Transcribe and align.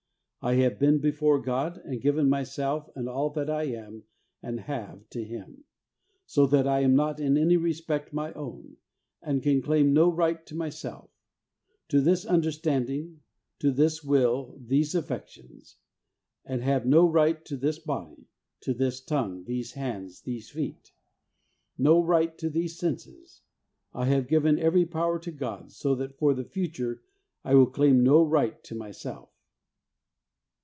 I 0.43 0.55
have 0.55 0.79
been 0.79 0.97
before 0.97 1.39
God, 1.39 1.77
and 1.85 2.01
given 2.01 2.27
myself 2.27 2.89
and 2.95 3.07
all 3.07 3.29
that 3.29 3.47
I 3.47 3.65
am 3.65 4.05
and 4.41 4.61
have 4.61 5.07
to 5.11 5.23
Him, 5.23 5.65
so 6.25 6.47
that 6.47 6.65
I 6.67 6.79
am 6.79 6.95
not 6.95 7.19
in 7.19 7.37
any 7.37 7.57
respect 7.57 8.11
my 8.11 8.33
own, 8.33 8.77
and 9.21 9.43
can 9.43 9.61
claim 9.61 9.93
no 9.93 10.11
right 10.11 10.43
to 10.47 10.55
myself— 10.55 11.11
to 11.89 12.01
this 12.01 12.25
understanding, 12.25 13.19
to 13.59 13.69
this 13.69 14.03
will, 14.03 14.57
these 14.59 14.95
affections; 14.95 15.77
and 16.43 16.63
have 16.63 16.87
no 16.87 17.07
right 17.07 17.45
to 17.45 17.55
this 17.55 17.77
body— 17.77 18.25
to 18.61 18.73
this 18.73 18.99
tongue, 18.99 19.43
these 19.43 19.73
hands, 19.73 20.21
these 20.21 20.49
feet; 20.49 20.91
no 21.77 22.03
right 22.03 22.35
to 22.39 22.49
these 22.49 22.79
senses. 22.79 23.43
I 23.93 24.05
have 24.05 24.27
given 24.27 24.57
every 24.57 24.87
power 24.87 25.19
to 25.19 25.31
God, 25.31 25.71
so 25.71 25.93
that 25.93 26.17
for 26.17 26.33
the 26.33 26.45
future 26.45 27.03
I 27.45 27.53
will 27.53 27.67
claim 27.67 28.01
no 28.03 28.23
right 28.23 28.63
to 28.63 28.73
myself. 28.73 29.27